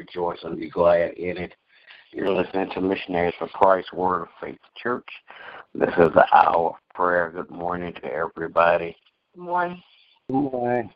Rejoice 0.00 0.38
and 0.44 0.58
be 0.58 0.70
glad 0.70 1.12
in 1.18 1.36
it. 1.36 1.52
You're 2.10 2.32
listening 2.32 2.70
to 2.70 2.80
Missionaries 2.80 3.34
for 3.38 3.48
Christ 3.48 3.92
Word 3.92 4.22
of 4.22 4.28
Faith 4.40 4.58
Church. 4.82 5.06
This 5.74 5.90
is 5.90 6.08
the 6.14 6.24
hour 6.32 6.70
of 6.70 6.94
prayer. 6.94 7.30
Good 7.30 7.50
morning 7.50 7.92
to 7.92 8.06
everybody. 8.06 8.96
Good 9.34 9.42
morning. 9.42 9.82
Good 10.26 10.50
morning. 10.52 10.90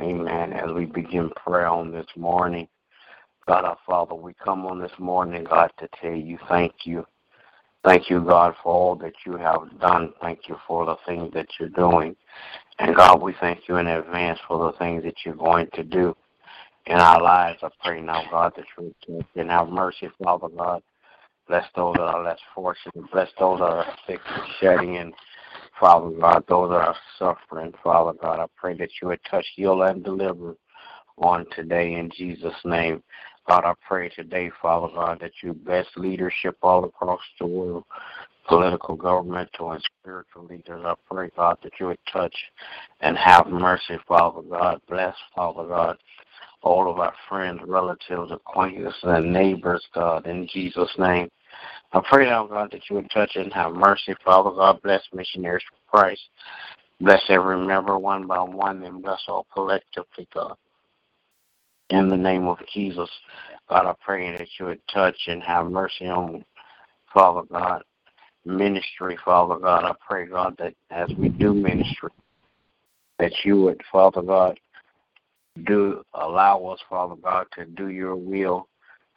Amen. 0.00 0.52
As 0.52 0.72
we 0.74 0.86
begin 0.86 1.30
prayer 1.36 1.68
on 1.68 1.92
this 1.92 2.08
morning, 2.16 2.66
God 3.46 3.64
our 3.64 3.78
Father, 3.86 4.16
we 4.16 4.34
come 4.44 4.66
on 4.66 4.80
this 4.80 4.98
morning, 4.98 5.44
God, 5.44 5.70
to 5.78 5.88
tell 6.02 6.10
you 6.10 6.38
thank 6.48 6.72
you. 6.82 7.06
Thank 7.84 8.10
you, 8.10 8.20
God, 8.20 8.56
for 8.64 8.74
all 8.74 8.96
that 8.96 9.14
you 9.24 9.36
have 9.36 9.78
done. 9.78 10.12
Thank 10.20 10.48
you 10.48 10.56
for 10.66 10.86
the 10.86 10.96
things 11.06 11.32
that 11.34 11.46
you're 11.60 11.68
doing. 11.68 12.16
And 12.80 12.96
God, 12.96 13.22
we 13.22 13.32
thank 13.40 13.68
you 13.68 13.76
in 13.76 13.86
advance 13.86 14.40
for 14.48 14.72
the 14.72 14.76
things 14.78 15.04
that 15.04 15.14
you're 15.24 15.36
going 15.36 15.68
to 15.74 15.84
do 15.84 16.16
in 16.86 16.96
our 16.96 17.22
lives. 17.22 17.60
I 17.62 17.68
pray 17.84 18.00
now, 18.00 18.22
God, 18.30 18.52
that 18.56 18.64
you 18.78 19.24
can 19.34 19.48
have 19.48 19.68
mercy, 19.68 20.08
Father 20.22 20.48
God. 20.48 20.82
Bless 21.48 21.64
those 21.74 21.94
that 21.96 22.02
are 22.02 22.22
less 22.22 22.38
fortunate. 22.54 23.10
Bless 23.12 23.28
those 23.38 23.58
that 23.58 23.64
are 23.64 23.86
sick 24.06 24.20
and 24.26 24.42
shedding. 24.60 24.96
And 24.98 25.14
Father 25.78 26.10
God, 26.10 26.44
those 26.48 26.70
that 26.70 26.76
are 26.76 26.96
suffering, 27.18 27.72
Father 27.82 28.16
God, 28.20 28.40
I 28.40 28.46
pray 28.56 28.76
that 28.78 28.90
you 29.00 29.08
would 29.08 29.20
touch, 29.28 29.46
heal, 29.56 29.82
and 29.82 30.04
deliver 30.04 30.54
on 31.18 31.46
today 31.54 31.94
in 31.94 32.10
Jesus' 32.16 32.54
name. 32.64 33.02
God, 33.48 33.64
I 33.64 33.74
pray 33.86 34.10
today, 34.10 34.50
Father 34.62 34.88
God, 34.94 35.18
that 35.20 35.32
you 35.42 35.54
bless 35.54 35.86
leadership 35.96 36.56
all 36.62 36.84
across 36.84 37.20
the 37.40 37.46
world, 37.46 37.84
political, 38.46 38.94
governmental, 38.94 39.72
and 39.72 39.82
spiritual 40.00 40.44
leaders. 40.44 40.82
I 40.84 40.94
pray, 41.10 41.30
God, 41.36 41.58
that 41.62 41.72
you 41.80 41.86
would 41.86 41.98
touch 42.12 42.34
and 43.00 43.16
have 43.16 43.48
mercy, 43.48 43.98
Father 44.06 44.42
God. 44.42 44.80
Bless, 44.88 45.16
Father 45.34 45.66
God, 45.66 45.96
all 46.62 46.90
of 46.90 46.98
our 46.98 47.14
friends, 47.28 47.60
relatives, 47.66 48.30
acquaintances, 48.30 49.00
and 49.02 49.32
neighbors, 49.32 49.84
God, 49.94 50.26
in 50.26 50.48
Jesus' 50.52 50.90
name. 50.98 51.28
I 51.92 52.00
pray 52.08 52.26
now, 52.26 52.46
God, 52.46 52.70
that 52.72 52.82
you 52.88 52.96
would 52.96 53.10
touch 53.10 53.32
and 53.34 53.52
have 53.52 53.72
mercy, 53.72 54.14
Father 54.24 54.50
God. 54.50 54.80
Bless 54.82 55.02
missionaries 55.12 55.64
for 55.68 55.98
Christ. 55.98 56.22
Bless 57.00 57.22
every 57.28 57.58
member 57.66 57.98
one 57.98 58.26
by 58.26 58.40
one, 58.40 58.82
and 58.84 59.02
bless 59.02 59.20
all 59.26 59.46
collectively, 59.52 60.28
God. 60.34 60.54
In 61.88 62.08
the 62.08 62.16
name 62.16 62.46
of 62.46 62.58
Jesus, 62.72 63.10
God, 63.68 63.86
I 63.86 63.94
pray 64.04 64.36
that 64.36 64.46
you 64.58 64.66
would 64.66 64.80
touch 64.92 65.16
and 65.26 65.42
have 65.42 65.66
mercy 65.66 66.06
on, 66.06 66.44
Father 67.12 67.42
God, 67.50 67.82
ministry, 68.44 69.18
Father 69.24 69.56
God. 69.58 69.84
I 69.84 69.94
pray, 70.06 70.26
God, 70.26 70.54
that 70.58 70.74
as 70.90 71.08
we 71.18 71.30
do 71.30 71.52
ministry, 71.52 72.10
that 73.18 73.32
you 73.44 73.62
would, 73.62 73.80
Father 73.90 74.22
God, 74.22 74.60
do 75.64 76.02
allow 76.14 76.64
us, 76.66 76.80
Father 76.88 77.16
God, 77.16 77.46
to 77.56 77.64
do 77.64 77.88
your 77.88 78.16
will. 78.16 78.68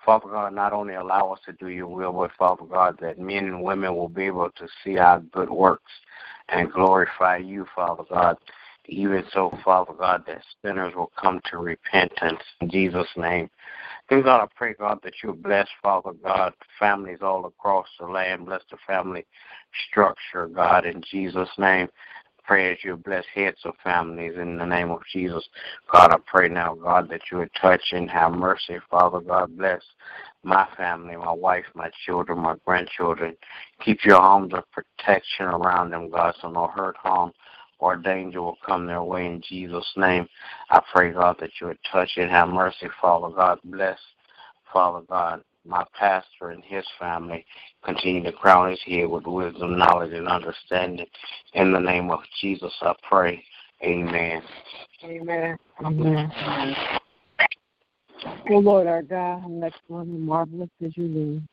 Father 0.05 0.29
God, 0.29 0.53
not 0.53 0.73
only 0.73 0.95
allow 0.95 1.31
us 1.31 1.39
to 1.45 1.53
do 1.53 1.69
your 1.69 1.87
will, 1.87 2.11
but 2.11 2.31
Father 2.37 2.65
God, 2.65 2.97
that 3.01 3.19
men 3.19 3.45
and 3.45 3.63
women 3.63 3.95
will 3.95 4.09
be 4.09 4.23
able 4.23 4.49
to 4.51 4.67
see 4.83 4.97
our 4.97 5.19
good 5.19 5.49
works 5.49 5.91
and 6.49 6.71
glorify 6.71 7.37
you, 7.37 7.65
Father 7.75 8.03
God. 8.09 8.37
Even 8.87 9.23
so, 9.31 9.57
Father 9.63 9.93
God, 9.93 10.23
that 10.27 10.41
sinners 10.61 10.93
will 10.93 11.11
come 11.17 11.39
to 11.49 11.57
repentance 11.57 12.41
in 12.59 12.69
Jesus' 12.69 13.07
name. 13.15 13.49
And 14.09 14.23
God, 14.23 14.43
I 14.43 14.47
pray, 14.55 14.73
God, 14.77 14.99
that 15.03 15.13
you 15.23 15.33
bless, 15.33 15.67
Father 15.81 16.11
God, 16.21 16.53
families 16.77 17.19
all 17.21 17.45
across 17.45 17.87
the 17.99 18.05
land. 18.05 18.45
Bless 18.45 18.61
the 18.69 18.77
family 18.85 19.25
structure, 19.89 20.47
God, 20.47 20.85
in 20.85 21.01
Jesus' 21.09 21.49
name. 21.57 21.87
Pray 22.43 22.73
as 22.73 22.77
you 22.83 22.97
bless 22.97 23.23
heads 23.33 23.59
of 23.63 23.73
families 23.83 24.33
in 24.37 24.57
the 24.57 24.65
name 24.65 24.91
of 24.91 25.01
Jesus. 25.11 25.47
God, 25.91 26.11
I 26.11 26.17
pray 26.25 26.49
now, 26.49 26.75
God, 26.75 27.09
that 27.09 27.21
you 27.31 27.37
would 27.37 27.51
touch 27.59 27.81
and 27.91 28.09
have 28.09 28.33
mercy. 28.33 28.77
Father 28.91 29.21
God, 29.21 29.57
bless 29.57 29.81
my 30.43 30.67
family, 30.75 31.15
my 31.15 31.31
wife, 31.31 31.65
my 31.73 31.89
children, 32.05 32.39
my 32.39 32.55
grandchildren. 32.65 33.37
Keep 33.83 34.03
your 34.03 34.17
arms 34.17 34.53
of 34.53 34.63
protection 34.71 35.45
around 35.45 35.91
them, 35.91 36.09
God, 36.09 36.35
so 36.41 36.49
no 36.49 36.67
hurt, 36.67 36.97
harm, 36.97 37.31
or 37.79 37.95
danger 37.95 38.41
will 38.41 38.57
come 38.65 38.87
their 38.87 39.03
way 39.03 39.25
in 39.25 39.41
Jesus' 39.41 39.91
name. 39.95 40.27
I 40.69 40.81
pray, 40.93 41.13
God, 41.13 41.37
that 41.39 41.51
you 41.61 41.67
would 41.67 41.79
touch 41.89 42.11
and 42.17 42.29
have 42.29 42.49
mercy, 42.49 42.87
Father 43.01 43.33
God. 43.33 43.59
Bless, 43.63 43.99
Father 44.71 45.01
God, 45.09 45.43
my 45.65 45.83
pastor 45.97 46.49
and 46.49 46.63
his 46.63 46.85
family. 46.99 47.45
Continue 47.83 48.23
to 48.23 48.31
crown 48.31 48.71
his 48.71 48.81
head 48.85 49.09
with 49.09 49.25
wisdom, 49.25 49.77
knowledge, 49.77 50.13
and 50.13 50.27
understanding. 50.27 51.05
In 51.53 51.71
the 51.71 51.79
name 51.79 52.11
of 52.11 52.19
Jesus, 52.41 52.73
I 52.81 52.93
pray. 53.07 53.43
Amen. 53.83 54.41
Amen. 55.03 55.57
Amen. 55.83 56.31
Oh 58.49 58.57
Lord 58.57 58.87
our 58.87 59.01
God, 59.01 59.41
how 59.41 59.61
excellent 59.63 60.09
and 60.09 60.21
marvelous 60.21 60.69
is 60.79 60.95
your 60.95 61.07
name. 61.07 61.47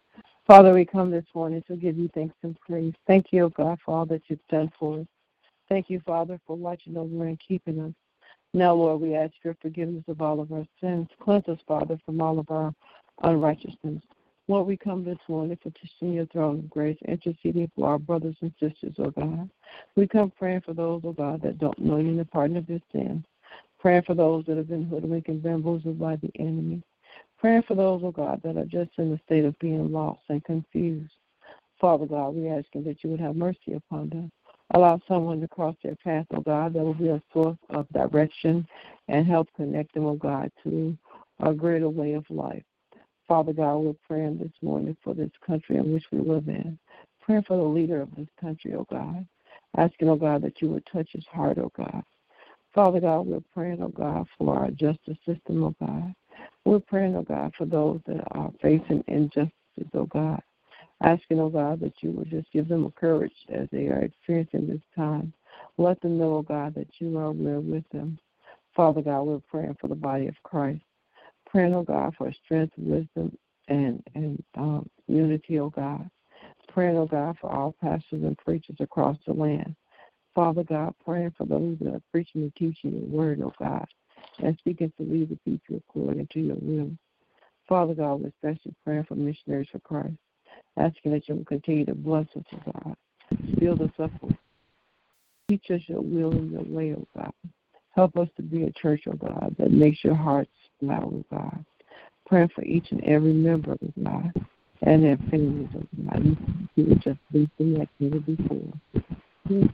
Father, 0.47 0.73
we 0.73 0.85
come 0.85 1.11
this 1.11 1.25
morning 1.35 1.63
to 1.69 1.77
give 1.77 1.97
you 1.97 2.09
thanks 2.15 2.35
and 2.43 2.59
praise. 2.61 2.95
Thank 3.07 3.27
you, 3.33 3.45
oh 3.45 3.49
God, 3.51 3.79
for 3.85 3.95
all 3.95 4.07
that 4.07 4.23
you've 4.29 4.47
done 4.49 4.71
for 4.79 5.01
us. 5.01 5.07
Thank 5.69 5.91
you, 5.91 6.01
Father, 6.07 6.41
for 6.47 6.57
watching 6.57 6.97
over 6.97 7.27
and 7.27 7.39
keeping 7.47 7.81
us. 7.81 7.93
Now, 8.53 8.75
Lord, 8.75 9.01
we 9.01 9.15
ask 9.15 9.33
your 9.45 9.57
forgiveness 9.63 10.05
of 10.09 10.21
all 10.21 10.41
of 10.41 10.51
our 10.53 10.67
sins. 10.81 11.09
Cleanse 11.23 11.49
us, 11.49 11.59
Father, 11.69 11.99
from 12.05 12.21
all 12.21 12.41
of 12.41 12.51
our 12.51 12.75
unrighteousness. 13.23 14.03
Lord, 14.49 14.67
we 14.67 14.77
come 14.77 15.05
this 15.05 15.19
morning 15.29 15.57
to 15.63 15.71
petitioning 15.71 16.15
your 16.15 16.27
throne 16.27 16.59
of 16.59 16.71
grace, 16.71 16.99
interceding 17.07 17.71
for 17.77 17.89
our 17.89 17.99
brothers 17.99 18.35
and 18.41 18.53
sisters, 18.59 18.95
oh 18.99 19.11
God. 19.11 19.49
We 19.95 20.09
come 20.09 20.33
praying 20.37 20.63
for 20.63 20.75
those, 20.75 21.03
oh 21.05 21.13
God, 21.13 21.41
that 21.43 21.59
don't 21.59 21.79
know 21.79 21.99
you 21.99 22.09
in 22.09 22.17
the 22.17 22.25
pardon 22.25 22.57
of 22.57 22.67
their 22.67 22.81
sins. 22.93 23.25
Praying 23.79 24.03
for 24.03 24.15
those 24.15 24.45
that 24.47 24.57
have 24.57 24.69
been 24.69 24.87
hoodwinked 24.87 25.29
and 25.29 25.43
bamboozled 25.43 25.99
by 25.99 26.17
the 26.17 26.31
enemy. 26.39 26.83
Praying 27.39 27.63
for 27.63 27.75
those, 27.75 28.03
oh 28.05 28.11
God, 28.11 28.41
that 28.43 28.57
are 28.57 28.65
just 28.65 28.91
in 28.99 29.11
the 29.11 29.21
state 29.25 29.45
of 29.45 29.59
being 29.61 29.93
lost 29.93 30.23
and 30.29 30.45
confused. 30.45 31.13
Father 31.81 32.07
God, 32.07 32.35
we 32.35 32.49
ask 32.49 32.67
that 32.75 32.97
you 33.03 33.11
would 33.11 33.21
have 33.21 33.37
mercy 33.37 33.75
upon 33.75 34.11
them. 34.11 34.31
Allow 34.75 35.01
someone 35.09 35.41
to 35.41 35.49
cross 35.49 35.75
their 35.83 35.97
path, 35.97 36.27
oh 36.35 36.41
God, 36.41 36.75
that 36.75 36.83
will 36.83 36.95
be 36.95 37.09
a 37.09 37.23
source 37.33 37.57
of 37.71 37.89
direction 37.91 38.67
and 39.09 39.27
help 39.27 39.49
connect 39.57 39.95
them, 39.95 40.07
oh 40.07 40.15
God, 40.15 40.51
to 40.65 40.97
a 41.41 41.55
greater 41.55 41.89
way 41.89 42.13
of 42.15 42.25
life. 42.31 42.63
Father 43.31 43.53
God, 43.53 43.77
we're 43.77 43.95
praying 44.09 44.39
this 44.39 44.51
morning 44.61 44.97
for 45.05 45.15
this 45.15 45.31
country 45.47 45.77
in 45.77 45.93
which 45.93 46.03
we 46.11 46.19
live 46.19 46.49
in. 46.49 46.77
Praying 47.21 47.45
for 47.45 47.57
the 47.57 47.63
leader 47.63 48.03
of 48.03 48.13
this 48.17 48.27
country, 48.41 48.75
oh 48.75 48.85
God. 48.91 49.25
Asking, 49.77 50.09
oh 50.09 50.17
God, 50.17 50.43
that 50.43 50.61
you 50.61 50.69
would 50.71 50.85
touch 50.93 51.11
his 51.13 51.25
heart, 51.31 51.57
oh 51.59 51.71
God. 51.77 52.03
Father 52.75 52.99
God, 52.99 53.29
we're 53.29 53.39
praying, 53.55 53.81
oh 53.83 53.89
God, 53.89 54.27
for 54.37 54.59
our 54.59 54.73
justice 54.73 55.17
system, 55.25 55.63
oh 55.63 55.77
God. 55.81 56.13
We're 56.65 56.81
praying, 56.81 57.15
oh 57.15 57.23
God, 57.23 57.53
for 57.57 57.67
those 57.67 58.01
that 58.09 58.21
are 58.33 58.51
facing 58.61 59.05
injustices, 59.07 59.53
oh 59.95 60.07
God 60.07 60.43
asking, 61.03 61.41
oh 61.41 61.49
God, 61.49 61.81
that 61.81 61.95
you 62.01 62.11
would 62.11 62.29
just 62.29 62.51
give 62.53 62.69
them 62.69 62.93
courage 62.95 63.33
as 63.49 63.69
they 63.73 63.87
are 63.87 64.01
experiencing 64.01 64.67
this 64.67 64.83
time. 64.95 65.33
Let 65.79 66.01
them 66.03 66.19
know, 66.19 66.39
oh 66.39 66.43
God, 66.43 66.75
that 66.75 66.89
you 66.99 67.17
are 67.17 67.31
with 67.31 67.89
them. 67.91 68.19
Father 68.77 69.01
God, 69.01 69.23
we're 69.23 69.41
praying 69.51 69.77
for 69.81 69.89
the 69.89 69.95
body 69.95 70.27
of 70.27 70.35
Christ. 70.43 70.83
Praying, 71.51 71.75
oh 71.75 71.83
God, 71.83 72.15
for 72.17 72.33
strength, 72.45 72.73
wisdom, 72.77 73.37
and, 73.69 74.03
and 74.15 74.43
um, 74.57 74.89
unity, 75.07 75.59
oh 75.59 75.71
God. 75.71 76.09
Praying, 76.69 76.97
oh 76.97 77.07
God, 77.07 77.37
for 77.41 77.51
all 77.51 77.75
pastors 77.81 78.23
and 78.23 78.39
preachers 78.39 78.77
across 78.81 79.17
the 79.27 79.33
land. 79.33 79.75
Father 80.35 80.63
God, 80.63 80.95
praying 81.05 81.35
for 81.37 81.45
those 81.45 81.77
that 81.81 81.95
are 81.95 82.03
preaching 82.13 82.43
and 82.43 82.55
teaching 82.55 82.93
your 82.93 83.09
word, 83.09 83.41
oh 83.43 83.53
God, 83.59 83.87
and 84.39 84.57
speaking 84.59 84.93
to 84.97 85.03
lead 85.03 85.31
the 85.31 85.39
people 85.45 85.83
according 85.89 86.29
to 86.33 86.41
your 86.41 86.57
will. 86.61 86.91
Father 87.69 87.95
God, 87.95 88.21
we're 88.21 88.29
especially 88.29 88.75
praying 88.85 89.05
for 89.05 89.17
missionaries 89.17 89.69
for 89.73 89.81
Christ 89.81 90.15
asking 90.77 91.13
that 91.13 91.29
you 91.29 91.37
will 91.37 91.45
continue 91.45 91.85
to 91.85 91.95
bless 91.95 92.27
us, 92.37 92.45
oh 92.53 92.73
God. 92.73 92.97
Build 93.59 93.83
us 93.83 93.91
up. 93.99 94.11
Teach 95.49 95.71
us 95.71 95.81
your 95.87 96.01
will 96.01 96.33
and 96.33 96.51
your 96.51 96.63
way, 96.65 96.95
oh 96.97 97.07
God. 97.17 97.33
Help 97.91 98.17
us 98.17 98.29
to 98.37 98.43
be 98.43 98.65
a 98.65 98.73
church, 98.73 99.03
oh 99.09 99.13
God, 99.13 99.55
that 99.59 99.71
makes 99.71 100.05
your 100.05 100.15
hearts 100.15 100.51
smile, 100.81 101.13
oh 101.15 101.25
God. 101.31 101.65
Praying 102.27 102.51
for 102.55 102.65
each 102.65 102.91
and 102.91 103.05
every 103.05 103.33
member, 103.33 103.77
oh 103.83 103.93
God, 104.03 104.33
and 104.83 105.05
their 105.05 105.17
families, 105.31 105.69
oh 105.77 105.85
God. 106.11 106.37
You 106.75 106.85
would 106.87 107.03
just 107.03 107.21
be 107.33 107.49
them 107.59 107.75
like 107.77 107.89
never 107.99 108.21
before. 108.21 108.73
This 109.49 109.65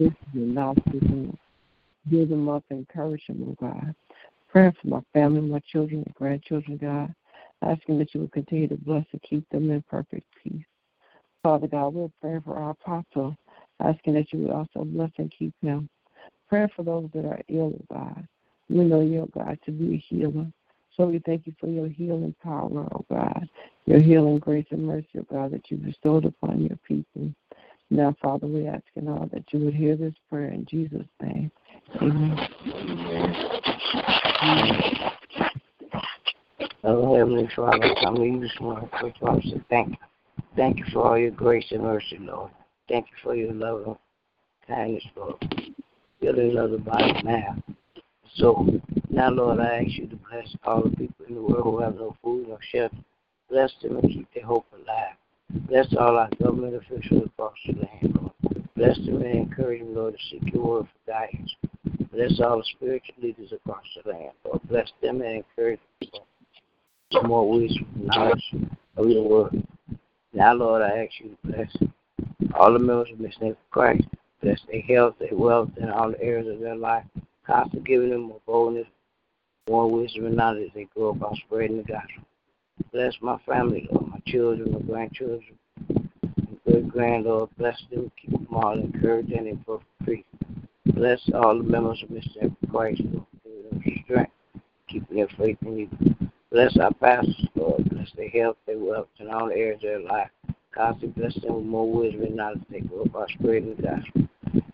is 0.00 0.12
your 0.32 0.46
last 0.54 0.78
build 2.08 2.30
oh 2.30 2.34
them 2.34 2.48
up, 2.48 2.64
and 2.70 2.80
encourage 2.80 3.26
them, 3.26 3.44
oh 3.48 3.56
God. 3.60 3.94
Praying 4.48 4.74
for 4.80 4.88
my 4.88 5.00
family, 5.12 5.40
my 5.40 5.60
children, 5.70 6.02
and 6.04 6.14
grandchildren, 6.14 6.76
God. 6.76 7.14
Asking 7.62 7.98
that 7.98 8.14
you 8.14 8.20
will 8.20 8.28
continue 8.28 8.68
to 8.68 8.76
bless 8.76 9.04
and 9.12 9.22
keep 9.22 9.48
them 9.50 9.70
in 9.70 9.82
perfect 9.90 10.26
peace. 10.42 10.64
Father 11.42 11.66
God, 11.66 11.94
we're 11.94 12.08
praying 12.20 12.42
for 12.42 12.56
our 12.56 12.70
apostle, 12.70 13.36
asking 13.80 14.14
that 14.14 14.32
you 14.32 14.40
would 14.40 14.50
also 14.50 14.84
bless 14.84 15.10
and 15.18 15.32
keep 15.36 15.52
him. 15.62 15.88
Praying 16.48 16.70
for 16.74 16.82
those 16.82 17.08
that 17.14 17.24
are 17.24 17.40
ill, 17.48 17.74
God. 17.92 18.26
We 18.70 18.84
know 18.84 19.00
you're 19.00 19.26
God 19.26 19.58
to 19.64 19.70
be 19.70 19.94
a 19.94 19.98
healer. 19.98 20.46
So 20.96 21.06
we 21.06 21.20
thank 21.20 21.46
you 21.46 21.54
for 21.60 21.68
your 21.68 21.88
healing 21.88 22.34
power, 22.42 22.88
oh 22.92 23.04
God, 23.08 23.48
your 23.86 24.00
healing 24.00 24.38
grace 24.38 24.66
and 24.70 24.84
mercy, 24.84 25.06
oh 25.18 25.26
God, 25.30 25.52
that 25.52 25.70
you 25.70 25.76
bestowed 25.76 26.24
upon 26.24 26.62
your 26.62 26.78
people. 26.88 27.32
Now, 27.90 28.14
Father, 28.20 28.46
we 28.46 28.66
ask 28.66 28.82
in 28.96 29.08
all 29.08 29.28
that 29.32 29.44
you 29.52 29.60
would 29.60 29.74
hear 29.74 29.96
this 29.96 30.14
prayer 30.28 30.48
in 30.48 30.66
Jesus' 30.66 31.06
name. 31.22 31.50
Amen. 32.02 32.48
Oh, 36.84 37.16
Heavenly 37.16 37.48
Father, 37.54 37.94
come 38.02 38.16
to 38.16 38.24
you 38.24 38.40
this 38.40 38.52
morning. 38.60 38.90
First 39.00 39.16
of 39.20 39.28
all, 39.28 39.40
say 39.42 39.60
thank 39.70 39.90
you. 39.90 39.96
Thank 40.56 40.78
you 40.78 40.84
for 40.92 41.06
all 41.06 41.18
your 41.18 41.30
grace 41.30 41.66
and 41.70 41.82
mercy, 41.82 42.18
Lord. 42.20 42.50
Thank 42.88 43.06
you 43.06 43.16
for 43.22 43.34
your 43.34 43.52
love 43.52 43.86
and 43.86 43.96
kindness, 44.66 45.04
Lord. 45.16 45.36
Healing 46.20 46.56
of 46.58 46.70
the 46.70 46.78
body 46.78 47.22
now. 47.24 47.56
So, 48.34 48.66
now, 49.10 49.30
Lord, 49.30 49.60
I 49.60 49.84
ask 49.84 49.92
you 49.98 50.06
to 50.08 50.16
bless 50.16 50.48
all 50.64 50.82
the 50.82 50.90
people 50.90 51.26
in 51.28 51.34
the 51.34 51.42
world 51.42 51.64
who 51.64 51.80
have 51.80 51.94
no 51.96 52.16
food, 52.22 52.48
no 52.48 52.58
shelter. 52.72 52.96
Bless 53.50 53.72
them 53.82 53.96
and 53.96 54.10
keep 54.10 54.28
their 54.34 54.44
hope 54.44 54.66
alive. 54.72 55.14
Bless 55.68 55.86
all 55.98 56.18
our 56.18 56.28
government 56.42 56.74
officials 56.74 57.26
across 57.26 57.54
the 57.66 57.72
land, 57.72 58.18
Lord. 58.20 58.64
Bless 58.76 58.96
them 58.98 59.22
and 59.22 59.34
encourage 59.34 59.80
them, 59.80 59.94
Lord, 59.94 60.14
to 60.14 60.18
seek 60.30 60.52
your 60.52 60.64
word 60.64 60.86
for 60.86 61.10
guidance. 61.12 61.54
Bless 62.12 62.40
all 62.40 62.58
the 62.58 62.64
spiritual 62.76 63.14
leaders 63.22 63.52
across 63.52 63.84
the 64.04 64.10
land, 64.10 64.32
Lord. 64.44 64.60
Bless 64.68 64.90
them 65.02 65.22
and 65.22 65.36
encourage 65.36 65.80
them, 66.00 66.10
Lord. 67.12 67.26
More 67.26 67.50
wisdom, 67.50 67.86
knowledge 67.96 68.54
of 68.96 69.08
your 69.08 69.26
word. 69.26 69.66
Now, 70.34 70.52
Lord, 70.52 70.82
I 70.82 71.04
ask 71.04 71.12
you 71.20 71.30
to 71.30 71.36
bless 71.50 72.52
all 72.54 72.72
the 72.72 72.78
members 72.78 73.08
of 73.12 73.20
Missionary 73.20 73.56
Christ. 73.70 74.04
Bless 74.48 74.60
their 74.72 74.80
health, 74.80 75.14
their 75.18 75.36
wealth, 75.36 75.68
and 75.76 75.90
all 75.90 76.10
the 76.10 76.22
areas 76.22 76.48
of 76.48 76.58
their 76.58 76.74
life. 76.74 77.04
Constantly 77.46 77.86
giving 77.86 78.08
them 78.08 78.22
more 78.22 78.40
boldness, 78.46 78.86
more 79.68 79.90
wisdom 79.90 80.24
and 80.24 80.36
knowledge 80.36 80.68
as 80.68 80.74
they 80.74 80.84
grow 80.96 81.10
on 81.10 81.36
spreading 81.36 81.76
the 81.76 81.82
gospel. 81.82 82.22
Bless 82.90 83.12
my 83.20 83.36
family, 83.46 83.86
Lord, 83.92 84.08
my 84.08 84.20
children, 84.26 84.72
my 84.72 84.78
grandchildren, 84.78 85.42
and 85.90 86.58
good 86.66 86.90
grand, 86.90 87.26
Lord. 87.26 87.50
Bless 87.58 87.78
them, 87.90 88.10
keep 88.18 88.30
them 88.30 88.46
all 88.50 88.72
encouraged 88.72 89.32
and 89.32 89.48
in 89.48 89.58
perfect. 89.58 90.24
Bless 90.94 91.20
all 91.34 91.58
the 91.58 91.64
members 91.64 92.02
of 92.02 92.08
Mr. 92.08 92.50
Christ, 92.70 93.02
Lord. 93.04 93.26
Give 93.44 93.70
them 93.70 94.02
strength, 94.06 94.32
keeping 94.88 95.16
their 95.18 95.28
faith 95.36 95.58
in 95.60 95.76
you. 95.76 95.88
Bless 96.50 96.74
our 96.78 96.94
pastors, 96.94 97.48
Lord. 97.54 97.86
Bless 97.90 98.10
their 98.16 98.30
health, 98.30 98.56
their 98.66 98.78
wealth, 98.78 99.08
and 99.18 99.28
all 99.28 99.48
the 99.48 99.56
areas 99.56 99.76
of 99.76 99.82
their 99.82 100.00
life. 100.00 100.30
Constantly 100.74 101.20
bless 101.20 101.34
them 101.42 101.56
with 101.56 101.66
more 101.66 101.90
wisdom 101.90 102.22
and 102.22 102.36
knowledge 102.36 102.60
as 102.60 102.66
they 102.70 102.80
grow 102.80 103.06
on 103.14 103.26
spreading 103.38 103.76
the 103.76 103.82
gospel. 103.82 104.28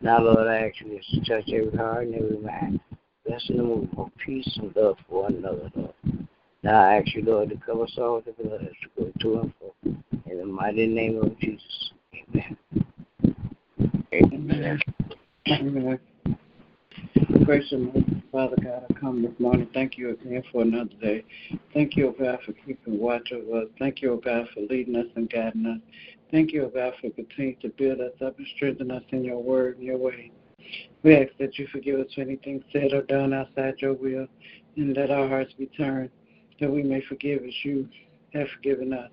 Now, 0.05 0.21
Lord, 0.21 0.47
I 0.49 0.69
ask 0.69 0.75
you 0.83 1.01
to 1.01 1.21
touch 1.21 1.51
every 1.51 1.75
heart 1.79 2.09
and 2.09 2.15
every 2.15 2.37
mind. 2.37 2.79
Bless 3.27 3.49
them 3.49 3.81
with 3.81 3.93
more 3.95 4.11
peace 4.23 4.59
and 4.61 4.77
love 4.77 4.99
for 5.09 5.23
one 5.23 5.37
another, 5.37 5.71
Lord. 5.75 5.95
Now 6.63 6.79
I 6.79 6.97
ask 6.97 7.15
you, 7.15 7.23
Lord, 7.25 7.49
to 7.49 7.57
cover 7.57 7.85
us 7.85 7.95
all 7.97 8.17
with 8.17 8.27
the 8.27 8.33
blood 8.33 8.61
as 8.61 8.73
we 8.99 9.05
go 9.05 9.13
to 9.21 9.41
and 9.41 9.53
fro. 9.59 9.95
In 10.31 10.39
the 10.39 10.45
mighty 10.45 10.87
name 10.87 11.23
of 11.23 11.39
Jesus. 11.41 11.93
Amen. 12.35 12.57
Amen. 14.13 14.81
Amen. 15.49 15.99
Gracious 17.47 17.73
Father 18.35 18.57
God, 18.65 18.85
I 18.91 18.93
come 18.95 19.23
this 19.23 19.39
morning. 19.39 19.69
Thank 19.73 19.97
you 19.97 20.11
again 20.11 20.43
for 20.51 20.63
another 20.63 20.91
day. 21.01 21.23
Thank 21.73 21.97
you, 21.97 22.09
O 22.09 22.11
God, 22.11 22.41
for 22.45 22.53
keeping 22.53 22.99
watch 22.99 23.31
over 23.31 23.63
us. 23.63 23.69
Thank 23.79 24.03
you, 24.03 24.11
O 24.11 24.17
God, 24.17 24.49
for 24.53 24.63
leading 24.63 24.97
us 24.97 25.07
and 25.15 25.31
guiding 25.31 25.65
us. 25.67 25.79
Thank 26.33 26.51
you, 26.51 26.65
O 26.65 26.69
God, 26.69 26.95
for 27.01 27.11
continuing 27.11 27.59
to 27.61 27.69
build 27.69 28.01
us 28.01 28.11
up 28.21 28.37
and 28.37 28.47
strengthen 28.57 28.91
us 28.91 29.05
in 29.11 29.23
your 29.23 29.41
word 29.41 29.77
and 29.77 29.87
your 29.87 29.99
way. 29.99 30.33
We 31.05 31.15
ask 31.15 31.29
that 31.39 31.61
you 31.61 31.69
forgive 31.69 32.01
us 32.01 32.09
for 32.13 32.23
anything 32.23 32.65
said 32.73 32.93
or 32.93 33.03
done 33.03 33.33
outside 33.33 33.75
your 33.79 33.95
will, 33.95 34.27
and 34.77 34.97
let 34.97 35.13
our 35.13 35.29
hearts 35.29 35.53
be 35.57 35.67
turned, 35.67 36.11
that 36.59 36.73
we 36.73 36.83
may 36.83 37.03
forgive 37.03 37.45
as 37.45 37.55
you 37.63 37.89
have 38.33 38.49
forgiven 38.57 38.95
us. 38.95 39.11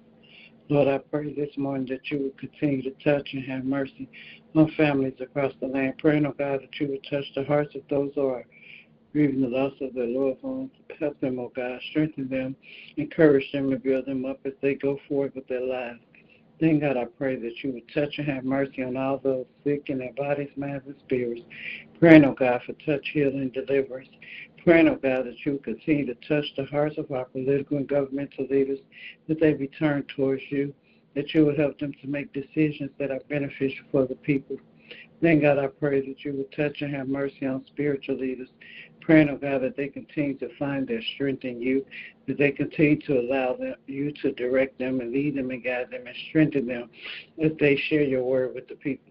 Lord, 0.68 0.88
I 0.88 0.98
pray 0.98 1.32
this 1.32 1.56
morning 1.58 1.86
that 1.90 2.10
you 2.10 2.24
would 2.24 2.40
continue 2.40 2.82
to 2.82 3.04
touch 3.04 3.30
and 3.34 3.46
have 3.46 3.66
mercy 3.66 4.10
on 4.56 4.72
families 4.72 5.14
across 5.20 5.54
the 5.62 5.68
land. 5.68 6.00
Praying, 6.00 6.26
oh 6.26 6.34
God, 6.36 6.62
that 6.62 6.80
you 6.80 6.88
would 6.88 7.06
touch 7.08 7.26
the 7.36 7.44
hearts 7.44 7.76
of 7.76 7.82
those 7.88 8.12
who 8.16 8.26
are 8.26 8.46
grieving 9.12 9.42
the 9.42 9.48
loss 9.48 9.74
of 9.81 9.94
their 9.94 10.08
loved 10.08 10.42
ones. 10.44 10.72
Help 11.00 11.19
them, 11.19 11.40
oh 11.40 11.52
God. 11.56 11.80
Strengthen 11.90 12.30
them, 12.30 12.56
encourage 12.98 13.52
them, 13.52 13.72
and 13.72 13.84
build 13.84 14.06
them 14.06 14.25
up 14.25 14.40
as 14.46 14.54
they 14.62 14.75
go 14.75 15.00
forward 15.08 15.34
with 15.36 15.48
their 15.48 15.66
lives. 15.66 16.00
Then, 16.60 16.80
God, 16.80 16.96
I 16.96 17.06
pray 17.06 17.38
that 17.38 17.63
you 17.63 17.72
would 17.72 17.92
touch 17.92 18.19
and 18.19 18.28
have 18.28 18.46
mercy 18.46 18.84
on 18.84 18.96
all 18.96 19.18
those 19.18 19.48
sick 19.63 19.90
in 19.90 19.98
their 19.98 20.13
bodies, 20.13 20.52
minds, 20.56 20.86
and 20.86 20.96
spirits. 21.00 21.42
Praying, 22.00 22.24
oh 22.24 22.34
God, 22.34 22.62
for 22.66 22.74
touch, 22.86 23.10
healing, 23.13 23.50
deliverance. 23.50 24.10
Praying, 24.63 24.88
oh 24.88 24.96
God, 24.96 25.25
that 25.25 25.44
you 25.44 25.54
would 25.54 25.63
continue 25.63 26.06
to 26.06 26.13
touch 26.28 26.46
the 26.56 26.66
hearts 26.66 27.00
of 27.00 27.12
our 27.12 27.25
political 27.25 27.78
and 27.78 27.88
governmental 27.88 28.46
leaders, 28.46 28.80
that 29.28 29.40
they 29.40 29.54
be 29.54 29.68
turned 29.68 30.08
towards 30.10 30.44
you, 30.52 30.72
that 31.16 31.34
you 31.34 31.46
would 31.46 31.58
help 31.58 31.80
them 31.80 31.94
to 32.00 32.08
make 32.08 32.31
decisions 32.31 32.92
that 33.00 33.10
are 33.10 33.22
beneficial 33.28 33.84
for 33.92 34.06
the 34.06 34.16
people. 34.16 34.58
Then, 35.22 35.40
God, 35.40 35.60
I 35.60 35.68
pray 35.68 36.02
that 36.02 36.26
you 36.26 36.34
would 36.34 36.52
touch 36.52 36.82
and 36.82 36.94
have 36.96 37.08
mercy 37.08 37.46
on 37.46 37.64
spiritual 37.68 38.18
leaders. 38.18 38.50
Praying, 39.02 39.30
oh 39.30 39.38
God, 39.38 39.62
that 39.62 39.78
they 39.78 39.88
continue 39.88 40.38
to 40.40 40.56
find 40.58 40.88
their 40.88 41.02
strength 41.16 41.44
in 41.44 41.62
you, 41.62 41.86
that 42.28 42.38
they 42.38 42.52
continue 42.52 43.00
to 43.02 43.20
allow 43.20 43.56
them, 43.56 43.76
you 43.88 44.12
to 44.22 44.32
direct 44.32 44.78
them 44.80 45.00
and 45.00 45.12
lead 45.12 45.36
them 45.36 45.52
and 45.52 45.64
guide 45.64 45.90
them 45.92 46.06
and 46.08 46.16
strengthen 46.30 46.68
them 46.68 46.90
as 47.44 47.52
they 47.60 47.76
share 47.76 48.04
your 48.04 48.24
word 48.24 48.54
with 48.54 48.68
the 48.68 48.76
people. 48.76 49.11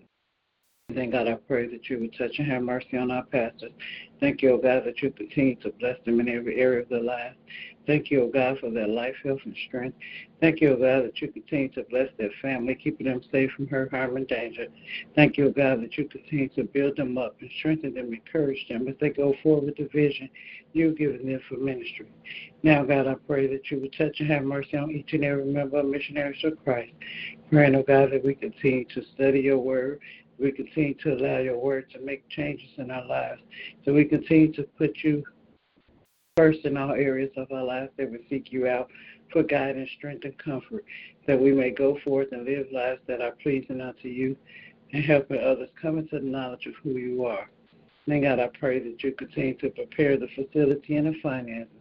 Then, 0.94 1.10
God, 1.10 1.28
I 1.28 1.34
pray 1.34 1.66
that 1.69 1.88
you 1.88 1.98
would 2.00 2.16
touch 2.16 2.38
and 2.38 2.50
have 2.50 2.62
mercy 2.62 2.96
on 2.96 3.10
our 3.10 3.25
pastors. 3.25 3.72
Thank 4.19 4.42
you, 4.42 4.52
oh 4.52 4.58
God, 4.58 4.84
that 4.84 5.02
you 5.02 5.10
continue 5.10 5.56
to 5.56 5.70
bless 5.81 5.96
them 6.04 6.20
in 6.20 6.28
every 6.28 6.60
area 6.60 6.82
of 6.82 6.88
their 6.88 7.02
lives. 7.02 7.37
Thank 7.87 8.10
you, 8.10 8.22
O 8.22 8.28
God, 8.28 8.58
for 8.60 8.70
their 8.70 8.87
life, 8.87 9.16
health, 9.25 9.40
and 9.44 9.56
strength. 9.66 9.96
Thank 10.40 10.60
you, 10.60 10.75
O 10.75 10.76
God, 10.76 11.06
that 11.06 11.20
you 11.20 11.26
continue 11.26 11.69
to 11.70 11.82
bless 11.84 12.08
their 12.19 12.31
family, 12.40 12.75
keeping 12.75 13.06
them 13.06 13.20
safe 13.32 13.50
from 13.52 13.66
hurt, 13.66 13.90
harm, 13.90 14.16
and 14.16 14.28
danger. 14.28 14.66
Thank 15.16 15.37
you, 15.37 15.46
O 15.46 15.50
God, 15.50 15.82
that 15.82 15.96
you 15.96 16.06
continue 16.06 16.48
to 16.50 16.64
build 16.64 16.96
them 16.96 17.19
up 17.19 17.37
and 17.40 17.50
strengthen 17.58 17.94
them, 17.94 18.12
encourage 18.12 18.64
them 18.69 18.87
as 18.87 18.94
they 19.00 19.10
go 19.10 19.34
forward 19.42 19.64
with 19.64 19.76
the 19.76 19.88
vision 19.92 20.28
you've 20.72 20.98
given 20.98 21.26
them 21.26 21.40
for 21.48 21.56
ministry. 21.56 22.06
Now, 22.62 22.85
God, 22.85 23.09
I 23.09 23.14
pray 23.26 23.47
that 23.49 23.70
you 23.70 23.80
would 23.80 23.94
touch 23.94 24.20
and 24.20 24.30
have 24.30 24.44
mercy 24.44 24.76
on 24.76 24.90
each 24.90 25.12
and 25.14 25.25
every 25.25 25.47
member 25.47 25.78
of 25.78 25.87
Missionaries 25.87 26.44
of 26.44 26.62
Christ. 26.62 26.92
Praying, 27.50 27.75
O 27.75 27.82
God, 27.82 28.12
that 28.12 28.25
we 28.25 28.35
continue 28.35 28.85
to 28.85 29.02
study 29.14 29.40
your 29.40 29.59
word 29.59 29.99
we 30.40 30.52
continue 30.52 30.94
to 30.94 31.14
allow 31.14 31.38
your 31.38 31.59
word 31.59 31.90
to 31.90 32.00
make 32.00 32.28
changes 32.28 32.70
in 32.78 32.90
our 32.90 33.06
lives. 33.06 33.40
So 33.85 33.92
we 33.92 34.04
continue 34.04 34.52
to 34.52 34.62
put 34.78 34.97
you 35.02 35.23
first 36.37 36.64
in 36.64 36.76
all 36.76 36.92
areas 36.92 37.30
of 37.37 37.50
our 37.52 37.64
lives, 37.64 37.90
that 37.99 38.11
we 38.11 38.18
seek 38.30 38.52
you 38.52 38.66
out 38.66 38.88
for 39.30 39.42
guidance, 39.42 39.90
strength, 39.99 40.25
and 40.25 40.38
comfort, 40.38 40.85
that 41.26 41.38
we 41.38 41.52
may 41.52 41.70
go 41.70 41.99
forth 42.02 42.28
and 42.32 42.44
live 42.44 42.66
lives 42.73 43.00
that 43.06 43.20
are 43.20 43.32
pleasing 43.42 43.80
unto 43.80 44.09
you 44.09 44.37
and 44.92 45.04
helping 45.04 45.38
others 45.38 45.68
come 45.80 45.99
into 45.99 46.18
the 46.18 46.25
knowledge 46.25 46.66
of 46.66 46.75
who 46.82 46.90
you 46.90 47.26
are. 47.26 47.49
Then, 48.06 48.23
God, 48.23 48.40
I 48.40 48.49
pray 48.59 48.78
that 48.80 49.02
you 49.02 49.12
continue 49.12 49.54
to 49.59 49.70
prepare 49.70 50.16
the 50.16 50.28
facility 50.35 50.97
and 50.97 51.09
the 51.09 51.20
finances, 51.23 51.75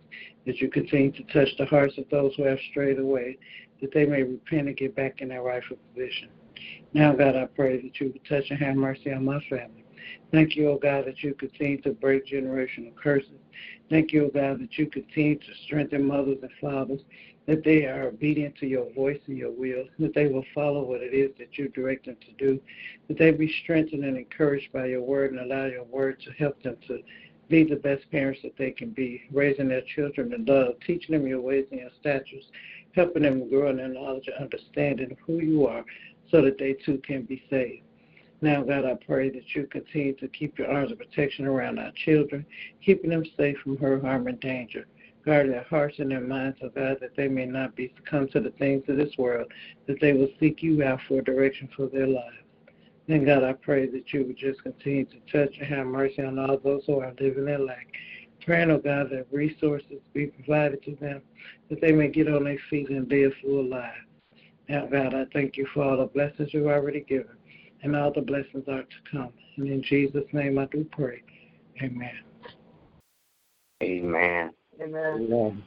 that 0.45 0.57
you 0.57 0.69
continue 0.69 1.11
to 1.11 1.23
touch 1.33 1.49
the 1.57 1.65
hearts 1.65 1.97
of 1.97 2.05
those 2.11 2.35
who 2.35 2.43
have 2.43 2.59
strayed 2.69 2.99
away, 2.99 3.37
that 3.81 3.93
they 3.93 4.05
may 4.05 4.23
repent 4.23 4.67
and 4.67 4.77
get 4.77 4.95
back 4.95 5.21
in 5.21 5.29
their 5.29 5.41
rightful 5.41 5.77
position. 5.93 6.29
Now, 6.93 7.13
God, 7.13 7.35
I 7.35 7.45
pray 7.45 7.81
that 7.81 7.99
you 7.99 8.07
would 8.13 8.25
touch 8.25 8.49
and 8.49 8.59
have 8.59 8.75
mercy 8.75 9.11
on 9.11 9.25
my 9.25 9.39
family. 9.49 9.85
Thank 10.31 10.55
you, 10.55 10.69
O 10.69 10.73
oh 10.73 10.77
God, 10.77 11.05
that 11.05 11.23
you 11.23 11.33
continue 11.33 11.81
to 11.81 11.91
break 11.91 12.25
generational 12.25 12.95
curses. 12.95 13.31
Thank 13.89 14.11
you, 14.11 14.23
O 14.23 14.25
oh 14.25 14.31
God, 14.33 14.59
that 14.59 14.77
you 14.77 14.87
continue 14.87 15.35
to 15.35 15.55
strengthen 15.65 16.05
mothers 16.05 16.37
and 16.41 16.51
fathers, 16.59 17.01
that 17.47 17.63
they 17.63 17.85
are 17.85 18.07
obedient 18.07 18.55
to 18.57 18.67
your 18.67 18.91
voice 18.93 19.19
and 19.27 19.37
your 19.37 19.51
will, 19.51 19.85
that 19.99 20.13
they 20.13 20.27
will 20.27 20.45
follow 20.53 20.83
what 20.83 21.01
it 21.01 21.13
is 21.13 21.31
that 21.37 21.57
you 21.57 21.67
direct 21.69 22.05
them 22.05 22.17
to 22.21 22.31
do, 22.43 22.59
that 23.07 23.17
they 23.17 23.31
be 23.31 23.53
strengthened 23.63 24.03
and 24.03 24.17
encouraged 24.17 24.71
by 24.71 24.85
your 24.85 25.01
word 25.01 25.31
and 25.31 25.39
allow 25.39 25.65
your 25.65 25.83
word 25.83 26.19
to 26.21 26.31
help 26.33 26.61
them 26.63 26.77
to 26.87 26.99
be 27.49 27.63
the 27.63 27.75
best 27.75 28.09
parents 28.11 28.39
that 28.43 28.55
they 28.57 28.71
can 28.71 28.91
be, 28.91 29.23
raising 29.31 29.67
their 29.67 29.81
children 29.95 30.31
in 30.33 30.45
love, 30.45 30.75
teaching 30.85 31.13
them 31.13 31.27
your 31.27 31.41
ways 31.41 31.65
and 31.71 31.81
your 31.81 31.89
statutes, 31.99 32.45
helping 32.93 33.23
them 33.23 33.49
grow 33.49 33.69
in 33.69 33.77
their 33.77 33.87
knowledge 33.87 34.27
and 34.27 34.43
understanding 34.43 35.11
of 35.11 35.17
who 35.25 35.39
you 35.39 35.67
are 35.67 35.83
so 36.31 36.41
that 36.41 36.57
they 36.57 36.73
too 36.73 36.99
can 37.05 37.23
be 37.23 37.43
saved. 37.49 37.83
Now, 38.41 38.63
God, 38.63 38.85
I 38.85 38.93
pray 38.93 39.29
that 39.29 39.53
you 39.53 39.67
continue 39.67 40.13
to 40.15 40.27
keep 40.29 40.57
your 40.57 40.71
arms 40.71 40.91
of 40.91 40.97
protection 40.97 41.45
around 41.45 41.77
our 41.77 41.91
children, 42.05 42.45
keeping 42.83 43.09
them 43.09 43.25
safe 43.35 43.57
from 43.59 43.77
hurt, 43.77 44.01
harm, 44.03 44.27
and 44.27 44.39
danger. 44.39 44.87
Guard 45.25 45.49
their 45.49 45.63
hearts 45.63 45.99
and 45.99 46.09
their 46.09 46.21
minds, 46.21 46.57
oh 46.63 46.69
God, 46.69 46.97
that 47.01 47.15
they 47.17 47.27
may 47.27 47.45
not 47.45 47.75
be 47.75 47.93
succumb 47.97 48.29
to 48.29 48.39
the 48.39 48.51
things 48.51 48.83
of 48.87 48.95
this 48.95 49.17
world, 49.17 49.51
that 49.87 49.99
they 49.99 50.13
will 50.13 50.29
seek 50.39 50.63
you 50.63 50.81
out 50.83 51.01
for 51.07 51.21
direction 51.21 51.67
for 51.75 51.87
their 51.87 52.07
lives. 52.07 52.37
And 53.09 53.25
God, 53.25 53.43
I 53.43 53.53
pray 53.53 53.87
that 53.87 54.13
you 54.13 54.23
would 54.23 54.37
just 54.37 54.63
continue 54.63 55.05
to 55.05 55.19
touch 55.31 55.57
and 55.57 55.67
have 55.67 55.87
mercy 55.87 56.21
on 56.21 56.39
all 56.39 56.57
those 56.57 56.83
who 56.85 56.99
are 57.01 57.13
living 57.19 57.49
in 57.49 57.65
lack. 57.65 57.87
Praying, 58.45 58.71
oh 58.71 58.77
God, 58.79 59.09
that 59.11 59.27
resources 59.31 59.99
be 60.13 60.27
provided 60.27 60.81
to 60.83 60.95
them, 60.95 61.21
that 61.69 61.81
they 61.81 61.91
may 61.91 62.07
get 62.07 62.27
on 62.27 62.45
their 62.45 62.57
feet 62.69 62.89
and 62.89 63.07
live 63.09 63.31
a 63.31 63.41
full 63.41 63.65
lives. 63.65 63.95
Now, 64.67 64.85
God, 64.85 65.13
I 65.13 65.25
thank 65.33 65.57
you 65.57 65.67
for 65.73 65.83
all 65.83 65.97
the 65.97 66.05
blessings 66.05 66.53
you've 66.53 66.67
already 66.67 67.01
given, 67.01 67.35
and 67.83 67.95
all 67.95 68.11
the 68.13 68.21
blessings 68.21 68.67
are 68.67 68.83
to 68.83 69.11
come. 69.11 69.33
And 69.57 69.67
in 69.67 69.83
Jesus' 69.83 70.25
name 70.31 70.57
I 70.57 70.65
do 70.65 70.87
pray. 70.91 71.21
Amen. 71.81 72.19
Amen. 73.83 74.51
Amen. 74.81 75.13
Amen. 75.15 75.63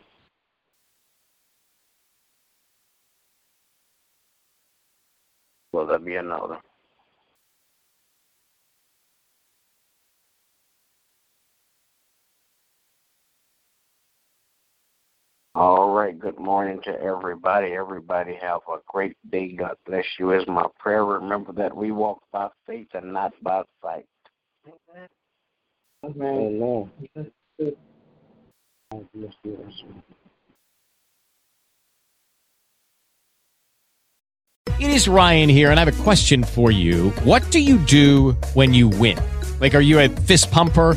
Will 5.72 5.86
there 5.86 5.98
be 5.98 6.16
another? 6.16 6.58
All 15.54 15.90
right. 15.90 16.18
Good 16.18 16.38
morning 16.38 16.80
to 16.84 16.98
everybody. 16.98 17.72
Everybody 17.72 18.34
have 18.40 18.60
a 18.72 18.78
great 18.86 19.16
day. 19.30 19.52
God 19.52 19.76
bless 19.84 20.06
you. 20.18 20.32
Is 20.32 20.46
my 20.48 20.66
prayer. 20.78 21.04
Remember 21.04 21.52
that 21.52 21.76
we 21.76 21.92
walk 21.92 22.22
by 22.32 22.48
faith 22.66 22.88
and 22.94 23.12
not 23.12 23.34
by 23.42 23.62
sight. 23.82 24.06
Amen. 26.04 26.60
Amen. 26.62 26.90
It 34.80 34.90
is 34.90 35.06
Ryan 35.06 35.50
here, 35.50 35.70
and 35.70 35.78
I 35.78 35.84
have 35.84 36.00
a 36.00 36.02
question 36.02 36.44
for 36.44 36.70
you. 36.70 37.10
What 37.24 37.50
do 37.50 37.60
you 37.60 37.76
do 37.78 38.32
when 38.54 38.72
you 38.72 38.88
win? 38.88 39.18
Like, 39.60 39.74
are 39.74 39.80
you 39.80 40.00
a 40.00 40.08
fist 40.08 40.50
pumper? 40.50 40.96